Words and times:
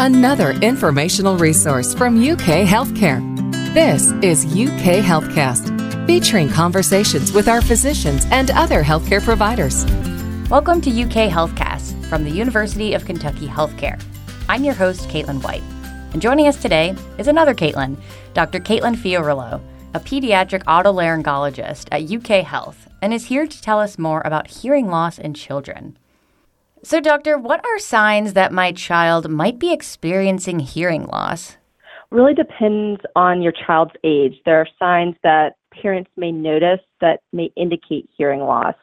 another 0.00 0.52
informational 0.62 1.36
resource 1.36 1.92
from 1.92 2.16
UK 2.16 2.64
Healthcare. 2.64 3.20
This 3.74 4.12
is 4.22 4.46
UK 4.46 5.04
Healthcast, 5.04 6.06
featuring 6.06 6.48
conversations 6.48 7.32
with 7.32 7.48
our 7.48 7.60
physicians 7.60 8.24
and 8.30 8.50
other 8.52 8.82
healthcare 8.82 9.22
providers. 9.22 9.84
Welcome 10.48 10.80
to 10.80 10.90
UK 10.90 11.30
Healthcast 11.30 12.02
from 12.06 12.24
the 12.24 12.30
University 12.30 12.94
of 12.94 13.04
Kentucky 13.04 13.46
Healthcare. 13.46 14.02
I'm 14.48 14.64
your 14.64 14.72
host, 14.72 15.06
Caitlin 15.10 15.44
White. 15.44 15.62
And 16.14 16.22
joining 16.22 16.46
us 16.46 16.62
today 16.62 16.94
is 17.18 17.28
another 17.28 17.52
Caitlin, 17.52 17.98
Dr. 18.32 18.58
Caitlin 18.58 18.96
Fiorillo, 18.96 19.60
a 19.92 20.00
pediatric 20.00 20.64
otolaryngologist 20.64 21.88
at 21.92 22.10
UK 22.10 22.42
Health, 22.42 22.88
and 23.02 23.12
is 23.12 23.26
here 23.26 23.46
to 23.46 23.62
tell 23.62 23.78
us 23.78 23.98
more 23.98 24.22
about 24.24 24.48
hearing 24.48 24.88
loss 24.88 25.18
in 25.18 25.34
children. 25.34 25.98
So, 26.82 26.98
doctor, 26.98 27.36
what 27.36 27.64
are 27.66 27.78
signs 27.78 28.32
that 28.32 28.52
my 28.52 28.72
child 28.72 29.28
might 29.28 29.58
be 29.58 29.70
experiencing 29.70 30.60
hearing 30.60 31.04
loss? 31.04 31.58
Really 32.10 32.32
depends 32.32 33.02
on 33.14 33.42
your 33.42 33.52
child's 33.52 33.92
age. 34.02 34.40
There 34.46 34.58
are 34.58 34.66
signs 34.78 35.14
that 35.22 35.56
parents 35.82 36.10
may 36.16 36.32
notice 36.32 36.80
that 37.02 37.20
may 37.34 37.50
indicate 37.54 38.08
hearing 38.16 38.40
loss. 38.40 38.74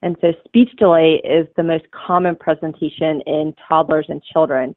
And 0.00 0.16
so 0.22 0.32
speech 0.46 0.70
delay 0.78 1.20
is 1.22 1.46
the 1.56 1.62
most 1.62 1.84
common 1.90 2.34
presentation 2.34 3.20
in 3.26 3.54
toddlers 3.68 4.06
and 4.08 4.22
children. 4.22 4.74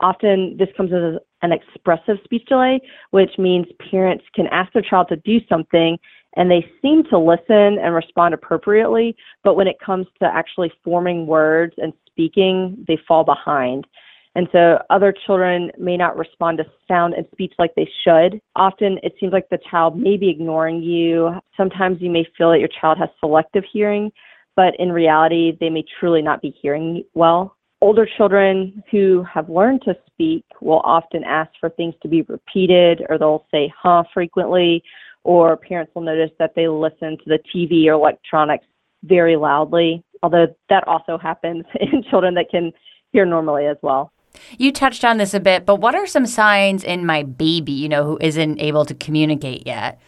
Often 0.00 0.56
this 0.58 0.68
comes 0.76 0.92
as 0.92 1.20
an 1.42 1.52
expressive 1.52 2.16
speech 2.24 2.46
delay, 2.48 2.80
which 3.10 3.38
means 3.38 3.66
parents 3.90 4.24
can 4.34 4.48
ask 4.48 4.72
their 4.72 4.82
child 4.82 5.08
to 5.10 5.16
do 5.16 5.38
something 5.48 5.98
and 6.36 6.50
they 6.50 6.64
seem 6.82 7.04
to 7.04 7.18
listen 7.18 7.78
and 7.82 7.94
respond 7.94 8.34
appropriately, 8.34 9.16
but 9.42 9.54
when 9.54 9.66
it 9.66 9.80
comes 9.84 10.06
to 10.20 10.26
actually 10.26 10.70
forming 10.84 11.26
words 11.26 11.74
and 11.78 11.92
speaking, 12.18 12.84
they 12.88 12.98
fall 13.06 13.22
behind. 13.22 13.86
And 14.34 14.48
so 14.52 14.80
other 14.90 15.14
children 15.26 15.70
may 15.78 15.96
not 15.96 16.18
respond 16.18 16.58
to 16.58 16.64
sound 16.86 17.14
and 17.14 17.26
speech 17.32 17.54
like 17.58 17.74
they 17.74 17.88
should. 18.04 18.40
Often 18.56 18.98
it 19.04 19.14
seems 19.18 19.32
like 19.32 19.48
the 19.48 19.58
child 19.70 19.96
may 19.96 20.16
be 20.16 20.28
ignoring 20.28 20.82
you. 20.82 21.30
Sometimes 21.56 22.00
you 22.00 22.10
may 22.10 22.26
feel 22.36 22.50
that 22.50 22.58
your 22.58 22.68
child 22.80 22.98
has 22.98 23.08
selective 23.20 23.64
hearing, 23.72 24.10
but 24.56 24.74
in 24.78 24.90
reality, 24.92 25.56
they 25.60 25.70
may 25.70 25.84
truly 25.98 26.22
not 26.22 26.42
be 26.42 26.54
hearing 26.60 27.04
well. 27.14 27.56
Older 27.80 28.08
children 28.16 28.82
who 28.90 29.24
have 29.32 29.48
learned 29.48 29.82
to 29.82 29.96
speak 30.06 30.44
will 30.60 30.80
often 30.80 31.22
ask 31.22 31.50
for 31.60 31.70
things 31.70 31.94
to 32.02 32.08
be 32.08 32.22
repeated, 32.22 33.04
or 33.08 33.18
they'll 33.18 33.46
say 33.52 33.72
huh 33.80 34.02
frequently, 34.12 34.82
or 35.22 35.56
parents 35.56 35.92
will 35.94 36.02
notice 36.02 36.32
that 36.40 36.54
they 36.56 36.66
listen 36.66 37.16
to 37.18 37.24
the 37.26 37.38
TV 37.54 37.86
or 37.86 37.92
electronics 37.92 38.66
very 39.04 39.36
loudly, 39.36 40.02
although 40.22 40.46
that 40.68 40.86
also 40.86 41.18
happens 41.18 41.64
in 41.80 42.02
children 42.10 42.34
that 42.34 42.46
can 42.50 42.72
hear 43.12 43.24
normally 43.24 43.66
as 43.66 43.76
well. 43.82 44.12
You 44.58 44.72
touched 44.72 45.04
on 45.04 45.16
this 45.16 45.34
a 45.34 45.40
bit, 45.40 45.66
but 45.66 45.76
what 45.76 45.94
are 45.94 46.06
some 46.06 46.26
signs 46.26 46.84
in 46.84 47.06
my 47.06 47.22
baby, 47.22 47.72
you 47.72 47.88
know, 47.88 48.04
who 48.04 48.18
isn't 48.20 48.60
able 48.60 48.84
to 48.84 48.94
communicate 48.94 49.66
yet? 49.66 49.98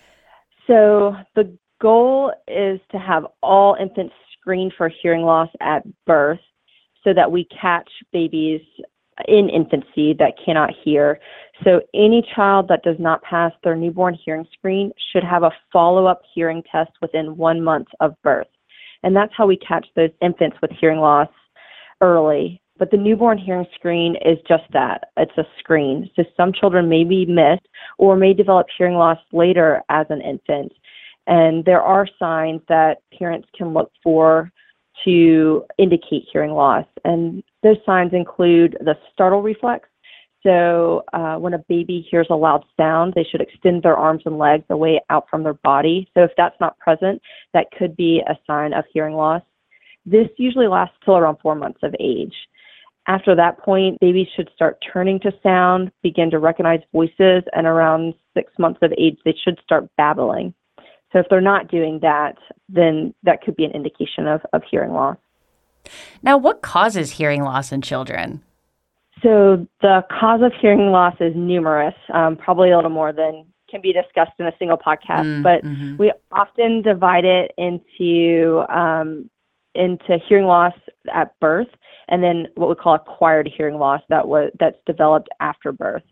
So 0.67 1.17
the 1.34 1.56
goal 1.80 2.33
is 2.47 2.80
to 2.92 2.98
have 2.98 3.27
all 3.42 3.77
infants 3.80 4.14
screened 4.39 4.72
for 4.77 4.89
hearing 5.02 5.22
loss 5.22 5.48
at 5.61 5.83
birth 6.06 6.39
so 7.02 7.12
that 7.14 7.33
we 7.33 7.47
catch 7.61 7.91
babies 8.12 8.61
in 9.27 9.48
infancy 9.48 10.14
that 10.19 10.34
cannot 10.45 10.70
hear. 10.84 11.19
So 11.64 11.80
any 11.95 12.24
child 12.34 12.69
that 12.69 12.83
does 12.83 12.97
not 12.98 13.22
pass 13.22 13.52
their 13.62 13.77
newborn 13.77 14.17
hearing 14.24 14.47
screen 14.52 14.92
should 15.12 15.24
have 15.24 15.42
a 15.42 15.50
follow-up 15.72 16.22
hearing 16.34 16.62
test 16.70 16.92
within 17.02 17.36
one 17.36 17.62
month 17.62 17.89
of 18.00 18.14
birth. 18.22 18.47
And 19.03 19.15
that's 19.15 19.33
how 19.37 19.47
we 19.47 19.56
catch 19.56 19.87
those 19.97 20.11
infants 20.20 20.56
with 20.61 20.70
hearing 20.73 21.01
loss 21.01 21.29
early. 22.01 22.61
But 22.79 22.91
the 22.91 22.97
newborn 22.97 23.37
hearing 23.37 23.67
screen 23.75 24.17
is 24.25 24.39
just 24.48 24.65
that. 24.73 25.11
It's 25.17 25.37
a 25.37 25.45
screen. 25.59 26.09
So 26.17 26.25
some 26.37 26.53
children 26.53 26.89
may 26.89 27.05
be 27.05 27.27
missed 27.27 27.69
or 27.98 28.17
may 28.17 28.33
develop 28.33 28.69
hearing 28.77 28.95
loss 28.95 29.19
later 29.33 29.83
as 29.91 30.07
an 30.09 30.23
infant. 30.23 30.73
And 31.27 31.65
there 31.65 31.83
are 31.83 32.08
signs 32.19 32.63
that 32.69 33.02
parents 33.17 33.48
can 33.57 33.74
look 33.74 33.92
for 34.02 34.51
to 35.05 35.64
indicate 35.79 36.24
hearing 36.33 36.53
loss. 36.53 36.86
And 37.05 37.42
those 37.63 37.77
signs 37.85 38.13
include 38.13 38.77
the 38.80 38.97
startle 39.13 39.42
reflex. 39.42 39.89
So 40.42 41.05
uh, 41.12 41.36
when 41.36 41.52
a 41.52 41.58
baby 41.58 42.06
hears 42.11 42.28
a 42.30 42.34
loud 42.34 42.64
sound, 42.77 43.12
they 43.14 43.24
should 43.24 43.42
extend 43.42 43.83
their 43.83 43.96
arms 43.96 44.23
and 44.24 44.39
legs 44.39 44.64
away 44.70 45.01
out 45.11 45.27
from 45.28 45.42
their 45.42 45.55
body. 45.55 46.08
So 46.14 46.23
if 46.24 46.30
that's 46.36 46.58
not 46.61 46.78
present, 46.78 47.20
that 47.52 47.67
could 47.77 47.95
be 47.95 48.23
a 48.27 48.39
sign 48.46 48.73
of 48.73 48.84
hearing 48.92 49.14
loss. 49.14 49.42
This 50.06 50.29
usually 50.39 50.67
lasts 50.67 50.96
till 51.05 51.17
around 51.17 51.39
four 51.42 51.55
months 51.55 51.80
of 51.83 51.95
age. 52.00 52.34
After 53.06 53.34
that 53.34 53.58
point, 53.58 54.00
babies 54.00 54.29
should 54.34 54.50
start 54.55 54.83
turning 54.92 55.20
to 55.20 55.33
sound, 55.42 55.90
begin 56.02 56.30
to 56.30 56.39
recognize 56.39 56.80
voices, 56.92 57.42
and 57.52 57.67
around 57.67 58.14
six 58.34 58.52
months 58.58 58.80
of 58.83 58.92
age, 58.96 59.18
they 59.24 59.34
should 59.45 59.58
start 59.62 59.89
babbling. 59.96 60.55
So 61.12 61.18
if 61.18 61.27
they're 61.29 61.40
not 61.40 61.68
doing 61.68 61.98
that, 62.02 62.36
then 62.68 63.14
that 63.24 63.42
could 63.42 63.56
be 63.56 63.64
an 63.64 63.73
indication 63.73 64.27
of, 64.27 64.42
of 64.52 64.62
hearing 64.70 64.92
loss. 64.92 65.17
Now, 66.23 66.39
what 66.39 66.62
causes 66.62 67.12
hearing 67.12 67.42
loss 67.42 67.73
in 67.73 67.83
children? 67.83 68.42
So 69.23 69.67
the 69.83 70.03
cause 70.11 70.41
of 70.42 70.53
hearing 70.61 70.91
loss 70.91 71.14
is 71.20 71.35
numerous, 71.36 71.95
um, 72.13 72.36
probably 72.36 72.70
a 72.70 72.77
little 72.77 72.91
more 72.91 73.13
than 73.13 73.47
can 73.70 73.81
be 73.81 73.92
discussed 73.92 74.33
in 74.39 74.47
a 74.47 74.53
single 74.58 74.77
podcast. 74.77 75.25
Mm, 75.25 75.42
but 75.42 75.63
mm-hmm. 75.64 75.97
we 75.97 76.13
often 76.33 76.83
divide 76.83 77.25
it 77.25 77.53
into 77.57 78.64
um, 78.69 79.30
into 79.75 80.19
hearing 80.29 80.47
loss 80.47 80.75
at 81.13 81.39
birth, 81.41 81.69
and 82.09 82.23
then 82.23 82.48
what 82.57 82.69
we 82.69 82.75
call 82.75 82.95
acquired 82.95 83.48
hearing 83.57 83.77
loss 83.77 84.03
that 84.09 84.27
was 84.27 84.51
that's 84.59 84.79
developed 84.86 85.29
after 85.41 85.73
birth. 85.73 86.03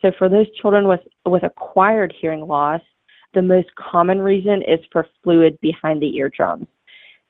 So 0.00 0.10
for 0.18 0.28
those 0.28 0.46
children 0.60 0.88
with 0.88 1.00
with 1.26 1.42
acquired 1.42 2.14
hearing 2.18 2.46
loss, 2.46 2.80
the 3.34 3.42
most 3.42 3.68
common 3.76 4.20
reason 4.20 4.62
is 4.62 4.80
for 4.90 5.06
fluid 5.22 5.58
behind 5.60 6.00
the 6.00 6.16
eardrums, 6.16 6.66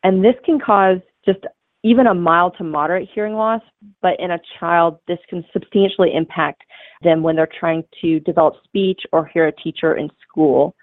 and 0.02 0.24
this 0.24 0.36
can 0.44 0.60
cause 0.60 0.98
just 1.24 1.40
even 1.84 2.06
a 2.06 2.14
mild 2.14 2.54
to 2.58 2.64
moderate 2.64 3.08
hearing 3.12 3.34
loss, 3.34 3.62
but 4.00 4.18
in 4.20 4.30
a 4.30 4.38
child, 4.60 4.98
this 5.08 5.18
can 5.28 5.44
substantially 5.52 6.14
impact 6.14 6.62
them 7.02 7.22
when 7.22 7.36
they're 7.36 7.48
trying 7.58 7.82
to 8.00 8.20
develop 8.20 8.54
speech 8.64 9.00
or 9.12 9.26
hear 9.26 9.48
a 9.48 9.52
teacher 9.52 9.96
in 9.96 10.08
school. 10.28 10.74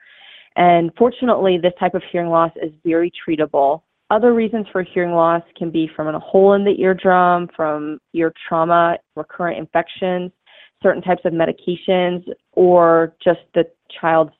And 0.55 0.91
fortunately, 0.97 1.57
this 1.57 1.73
type 1.79 1.95
of 1.95 2.01
hearing 2.11 2.29
loss 2.29 2.51
is 2.61 2.71
very 2.83 3.11
treatable. 3.27 3.83
Other 4.09 4.33
reasons 4.33 4.65
for 4.71 4.83
hearing 4.83 5.11
loss 5.11 5.43
can 5.55 5.71
be 5.71 5.89
from 5.95 6.13
a 6.13 6.19
hole 6.19 6.53
in 6.53 6.65
the 6.65 6.81
eardrum, 6.81 7.47
from 7.55 7.99
ear 8.13 8.33
trauma, 8.47 8.97
recurrent 9.15 9.59
infections, 9.59 10.31
certain 10.81 11.01
types 11.01 11.21
of 11.25 11.31
medications, 11.31 12.23
or 12.53 13.15
just 13.23 13.39
the 13.53 13.65
child's 14.01 14.33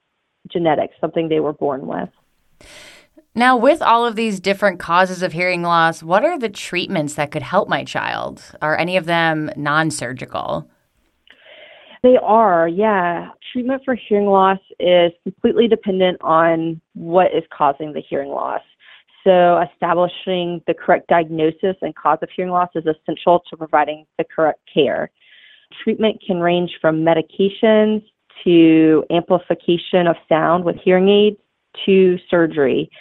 genetics, 0.52 0.96
something 1.00 1.30
they 1.30 1.40
were 1.40 1.53
born 1.53 1.86
with. 1.86 2.09
Now, 3.39 3.55
with 3.55 3.81
all 3.81 4.05
of 4.05 4.17
these 4.17 4.41
different 4.41 4.81
causes 4.81 5.23
of 5.23 5.31
hearing 5.31 5.61
loss, 5.61 6.03
what 6.03 6.25
are 6.25 6.38
the 6.38 6.50
treatments 6.50 7.13
that 7.13 7.31
could 7.31 7.41
help 7.41 7.69
my 7.69 7.85
child? 7.85 8.44
Are 8.61 8.77
any 8.77 8.97
of 8.97 9.05
them 9.05 9.50
non 9.55 9.91
surgical? 9.91 10.69
They 12.03 12.17
are, 12.22 12.67
yeah. 12.67 13.29
Treatment 13.53 13.83
for 13.85 13.95
hearing 13.95 14.25
loss 14.25 14.57
is 14.77 15.13
completely 15.23 15.69
dependent 15.69 16.17
on 16.19 16.81
what 16.95 17.27
is 17.33 17.44
causing 17.50 17.94
the 17.94 18.01
hearing 18.01 18.27
loss. 18.27 18.59
So, 19.23 19.66
establishing 19.73 20.61
the 20.67 20.73
correct 20.73 21.07
diagnosis 21.07 21.77
and 21.81 21.95
cause 21.95 22.19
of 22.21 22.27
hearing 22.35 22.51
loss 22.51 22.71
is 22.75 22.83
essential 22.88 23.41
to 23.50 23.56
providing 23.56 24.06
the 24.17 24.25
correct 24.25 24.59
care. 24.73 25.11
Treatment 25.81 26.21
can 26.27 26.41
range 26.41 26.71
from 26.81 27.06
medications 27.06 28.03
to 28.44 29.06
amplification 29.09 30.07
of 30.07 30.17
sound 30.27 30.66
with 30.66 30.75
hearing 30.83 31.07
aids 31.07 31.38
to 31.85 32.17
surgery. 32.29 32.91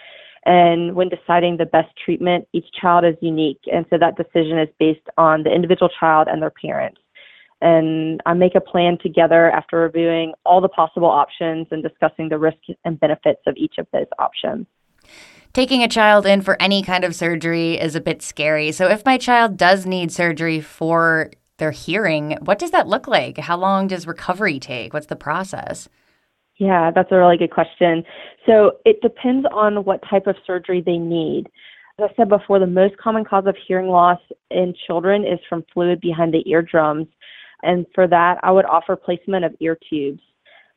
And 0.49 0.95
when 0.95 1.11
deciding 1.11 1.59
the 1.59 1.67
best 1.67 1.95
treatment, 2.03 2.49
each 2.55 2.65
child 2.73 3.05
is 3.05 3.17
unique. 3.21 3.61
And 3.71 3.85
so 3.91 3.99
that 3.99 4.17
decision 4.17 4.59
is 4.59 4.69
based 4.79 5.07
on 5.19 5.43
the 5.43 5.55
individual 5.55 5.91
child 6.01 6.27
and 6.27 6.41
their 6.41 6.51
parents. 6.51 7.03
And 7.61 8.23
I 8.25 8.33
make 8.33 8.55
a 8.55 8.61
plan 8.63 8.97
together 9.03 9.51
after 9.51 9.79
reviewing 9.79 10.33
all 10.47 10.63
the 10.63 10.69
possible 10.71 11.09
options 11.09 11.67
and 11.71 11.83
discussing 11.83 12.31
the 12.31 12.39
risks 12.39 12.65
and 12.87 12.99
benefits 12.99 13.43
of 13.47 13.57
each 13.59 13.75
of 13.77 13.87
those 13.93 14.07
options. 14.19 14.67
Taking 15.53 15.83
a 15.83 15.89
child 15.89 16.25
in 16.25 16.41
for 16.41 16.57
any 16.63 16.83
kind 16.83 17.05
of 17.05 17.15
surgery 17.15 17.79
is 17.79 17.95
a 17.95 18.01
bit 18.01 18.23
scary. 18.23 18.73
So, 18.73 18.89
if 18.89 19.05
my 19.05 19.19
child 19.19 19.59
does 19.59 19.85
need 19.85 20.11
surgery 20.11 20.63
for 20.63 21.31
their 21.59 21.73
hearing, 21.73 22.39
what 22.41 22.59
does 22.59 22.71
that 22.71 22.89
look 22.89 23.07
like? 23.07 23.37
How 23.37 23.59
long 23.59 23.87
does 23.87 24.07
recovery 24.07 24.61
take? 24.61 24.95
What's 24.95 25.09
the 25.09 25.17
process? 25.17 25.91
Yeah, 26.59 26.91
that's 26.91 27.11
a 27.13 27.17
really 27.17 27.37
good 27.37 27.53
question. 27.53 28.05
So 28.45 28.73
it 28.85 29.01
depends 29.01 29.47
on 29.53 29.85
what 29.85 30.03
type 30.09 30.27
of 30.27 30.37
surgery 30.47 30.83
they 30.85 30.99
need. 30.99 31.49
As 31.99 32.11
I 32.11 32.17
said 32.17 32.29
before, 32.29 32.59
the 32.59 32.67
most 32.67 32.97
common 32.97 33.25
cause 33.25 33.47
of 33.47 33.57
hearing 33.67 33.89
loss 33.89 34.21
in 34.51 34.75
children 34.87 35.25
is 35.25 35.39
from 35.49 35.65
fluid 35.73 36.01
behind 36.01 36.35
the 36.35 36.49
eardrums. 36.49 37.07
And 37.63 37.87
for 37.95 38.07
that, 38.09 38.39
I 38.43 38.51
would 38.51 38.65
offer 38.65 38.97
placement 38.97 39.45
of 39.45 39.55
ear 39.61 39.79
tubes. 39.89 40.21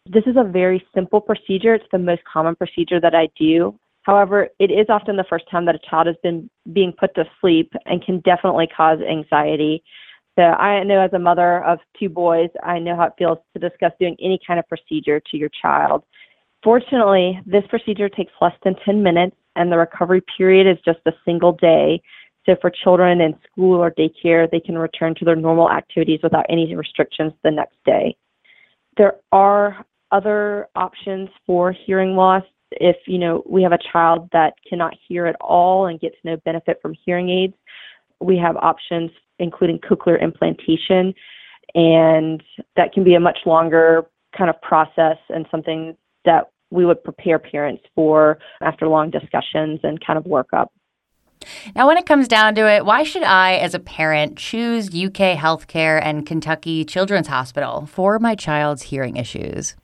This 0.07 0.23
is 0.25 0.35
a 0.37 0.43
very 0.43 0.83
simple 0.95 1.21
procedure. 1.21 1.75
It's 1.75 1.85
the 1.91 1.99
most 1.99 2.21
common 2.31 2.55
procedure 2.55 2.99
that 2.99 3.13
I 3.13 3.29
do. 3.37 3.77
However, 4.03 4.49
it 4.59 4.71
is 4.71 4.87
often 4.89 5.15
the 5.15 5.25
first 5.29 5.45
time 5.49 5.65
that 5.65 5.75
a 5.75 5.89
child 5.89 6.07
has 6.07 6.15
been 6.23 6.49
being 6.73 6.91
put 6.91 7.13
to 7.15 7.25
sleep 7.39 7.71
and 7.85 8.03
can 8.03 8.19
definitely 8.21 8.67
cause 8.75 8.99
anxiety. 8.99 9.83
So 10.37 10.43
I 10.43 10.83
know 10.83 11.01
as 11.01 11.11
a 11.13 11.19
mother 11.19 11.63
of 11.65 11.79
two 11.99 12.09
boys, 12.09 12.49
I 12.63 12.79
know 12.79 12.95
how 12.95 13.05
it 13.05 13.13
feels 13.17 13.37
to 13.53 13.69
discuss 13.69 13.91
doing 13.99 14.15
any 14.21 14.39
kind 14.45 14.59
of 14.59 14.67
procedure 14.67 15.19
to 15.19 15.37
your 15.37 15.49
child. 15.61 16.03
Fortunately, 16.63 17.39
this 17.45 17.63
procedure 17.69 18.07
takes 18.07 18.31
less 18.39 18.53
than 18.63 18.75
10 18.85 19.03
minutes 19.03 19.35
and 19.55 19.71
the 19.71 19.77
recovery 19.77 20.21
period 20.37 20.67
is 20.67 20.77
just 20.85 20.99
a 21.05 21.11
single 21.25 21.53
day. 21.53 22.01
So 22.45 22.55
for 22.61 22.71
children 22.71 23.21
in 23.21 23.35
school 23.51 23.77
or 23.77 23.91
daycare, 23.91 24.49
they 24.49 24.59
can 24.59 24.77
return 24.77 25.15
to 25.15 25.25
their 25.25 25.35
normal 25.35 25.69
activities 25.69 26.21
without 26.23 26.45
any 26.49 26.73
restrictions 26.75 27.33
the 27.43 27.51
next 27.51 27.77
day. 27.85 28.15
There 28.97 29.15
are 29.31 29.85
other 30.11 30.67
options 30.75 31.29
for 31.45 31.71
hearing 31.71 32.15
loss 32.15 32.43
if 32.71 32.95
you 33.05 33.17
know 33.17 33.43
we 33.47 33.61
have 33.63 33.73
a 33.73 33.77
child 33.91 34.29
that 34.31 34.53
cannot 34.67 34.93
hear 35.07 35.25
at 35.25 35.35
all 35.41 35.87
and 35.87 35.99
gets 35.99 36.15
no 36.23 36.37
benefit 36.45 36.79
from 36.81 36.95
hearing 37.05 37.29
aids 37.29 37.53
we 38.21 38.37
have 38.37 38.55
options 38.57 39.11
including 39.39 39.79
cochlear 39.79 40.21
implantation 40.21 41.13
and 41.73 42.43
that 42.75 42.93
can 42.93 43.03
be 43.03 43.15
a 43.15 43.19
much 43.19 43.39
longer 43.45 44.05
kind 44.37 44.49
of 44.49 44.61
process 44.61 45.17
and 45.29 45.45
something 45.49 45.95
that 46.25 46.51
we 46.69 46.85
would 46.85 47.03
prepare 47.03 47.39
parents 47.39 47.83
for 47.95 48.37
after 48.61 48.87
long 48.87 49.09
discussions 49.09 49.79
and 49.83 50.05
kind 50.05 50.17
of 50.17 50.25
work 50.25 50.47
up 50.53 50.71
now, 51.75 51.87
when 51.87 51.97
it 51.97 52.05
comes 52.05 52.27
down 52.27 52.55
to 52.55 52.67
it, 52.67 52.85
why 52.85 53.03
should 53.03 53.23
I, 53.23 53.55
as 53.55 53.73
a 53.73 53.79
parent, 53.79 54.37
choose 54.37 54.87
UK 54.87 55.37
Healthcare 55.37 55.99
and 56.01 56.25
Kentucky 56.25 56.85
Children's 56.85 57.27
Hospital 57.27 57.85
for 57.87 58.19
my 58.19 58.35
child's 58.35 58.83
hearing 58.83 59.17
issues? 59.17 59.75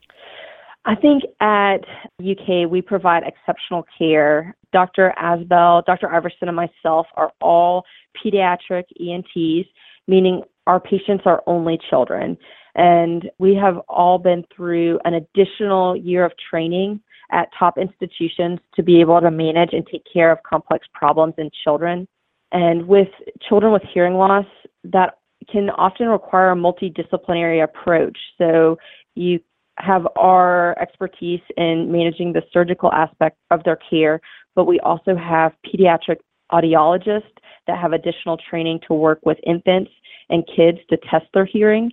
I 0.88 0.96
think 0.96 1.24
at 1.42 1.80
UK 2.22 2.70
we 2.70 2.82
provide 2.82 3.24
exceptional 3.24 3.86
care. 3.98 4.56
Dr. 4.72 5.14
Asbell, 5.22 5.86
Dr. 5.86 6.10
Iverson, 6.10 6.48
and 6.48 6.56
myself 6.56 7.08
are 7.16 7.32
all 7.42 7.84
pediatric 8.16 8.86
ENTs, 8.98 9.68
meaning 10.08 10.44
our 10.66 10.80
patients 10.80 11.24
are 11.26 11.44
only 11.46 11.78
children. 11.90 12.38
And 12.76 13.30
we 13.38 13.54
have 13.56 13.80
all 13.90 14.18
been 14.18 14.46
through 14.56 15.00
an 15.04 15.16
additional 15.16 15.98
year 15.98 16.24
of 16.24 16.32
training 16.50 17.02
at 17.34 17.50
top 17.60 17.78
institutions 17.78 18.60
to 18.76 18.82
be 18.82 19.02
able 19.02 19.20
to 19.20 19.30
manage 19.30 19.74
and 19.74 19.86
take 19.92 20.04
care 20.12 20.32
of 20.32 20.42
complex 20.44 20.88
problems 20.94 21.34
in 21.38 21.50
children. 21.66 22.08
And 22.54 22.88
with 22.88 23.10
children 23.50 23.74
with 23.74 23.84
hearing 23.94 24.14
loss, 24.14 24.46
that 24.86 25.18
can 25.52 25.70
often 25.72 26.08
require 26.08 26.52
a 26.52 26.56
multidisciplinary 26.56 27.62
approach. 27.62 28.18
So 28.38 28.78
you 29.16 29.42
have 29.78 30.08
our 30.16 30.78
expertise 30.80 31.42
in 31.56 31.92
managing 31.92 32.34
the 32.34 32.44
surgical 32.52 32.92
aspect 32.92 33.38
of 33.52 33.64
their 33.64 33.78
care, 33.90 34.20
but 34.56 34.66
we 34.66 34.80
also 34.80 35.16
have 35.16 35.54
pediatric 35.66 36.18
audiologists 36.52 37.24
that 37.68 37.78
have 37.78 37.94
additional 37.94 38.38
training 38.50 38.80
to 38.88 38.94
work 38.94 39.20
with 39.24 39.38
infants 39.46 39.92
and 40.30 40.48
kids 40.56 40.80
to 40.90 40.98
test 41.10 41.26
their 41.34 41.46
hearing. 41.46 41.92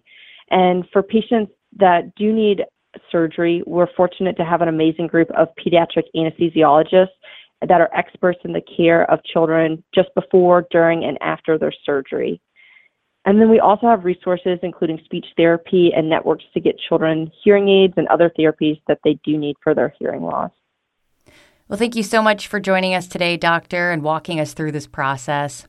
And 0.50 0.84
for 0.92 1.02
patients 1.02 1.52
that 1.76 2.14
do 2.14 2.32
need 2.32 2.64
surgery, 3.10 3.62
we're 3.66 3.92
fortunate 3.96 4.36
to 4.36 4.44
have 4.44 4.62
an 4.62 4.68
amazing 4.68 5.08
group 5.08 5.30
of 5.32 5.48
pediatric 5.58 6.04
anesthesiologists 6.16 7.08
that 7.66 7.80
are 7.80 7.90
experts 7.94 8.40
in 8.44 8.52
the 8.52 8.62
care 8.76 9.10
of 9.10 9.24
children 9.24 9.82
just 9.94 10.08
before, 10.14 10.66
during, 10.70 11.04
and 11.04 11.18
after 11.20 11.58
their 11.58 11.72
surgery. 11.84 12.40
And 13.26 13.40
then 13.40 13.48
we 13.48 13.58
also 13.58 13.86
have 13.86 14.04
resources 14.04 14.58
including 14.62 15.00
speech 15.04 15.26
therapy 15.36 15.92
and 15.94 16.10
networks 16.10 16.44
to 16.52 16.60
get 16.60 16.78
children 16.78 17.32
hearing 17.42 17.68
aids 17.68 17.94
and 17.96 18.06
other 18.08 18.30
therapies 18.38 18.80
that 18.86 18.98
they 19.04 19.18
do 19.24 19.38
need 19.38 19.56
for 19.62 19.74
their 19.74 19.94
hearing 19.98 20.22
loss. 20.22 20.50
Well, 21.68 21.78
thank 21.78 21.96
you 21.96 22.02
so 22.02 22.22
much 22.22 22.46
for 22.46 22.60
joining 22.60 22.94
us 22.94 23.06
today, 23.06 23.38
Doctor, 23.38 23.90
and 23.90 24.02
walking 24.02 24.38
us 24.38 24.52
through 24.52 24.72
this 24.72 24.86
process. 24.86 25.66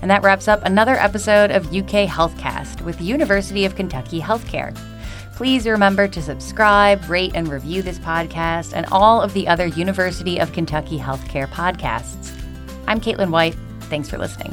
And 0.00 0.08
that 0.10 0.22
wraps 0.22 0.46
up 0.46 0.64
another 0.64 0.94
episode 0.94 1.50
of 1.50 1.74
UK 1.74 2.08
Healthcast 2.08 2.82
with 2.82 3.00
University 3.00 3.64
of 3.64 3.74
Kentucky 3.74 4.20
Healthcare. 4.20 4.78
Please 5.38 5.68
remember 5.68 6.08
to 6.08 6.20
subscribe, 6.20 7.08
rate, 7.08 7.30
and 7.32 7.46
review 7.46 7.80
this 7.80 8.00
podcast 8.00 8.72
and 8.74 8.86
all 8.86 9.22
of 9.22 9.34
the 9.34 9.46
other 9.46 9.68
University 9.68 10.40
of 10.40 10.52
Kentucky 10.52 10.98
Healthcare 10.98 11.46
podcasts. 11.46 12.36
I'm 12.88 13.00
Caitlin 13.00 13.30
White. 13.30 13.54
Thanks 13.82 14.10
for 14.10 14.18
listening. 14.18 14.52